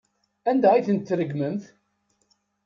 [0.49, 1.63] Anda ay tent-tregmemt?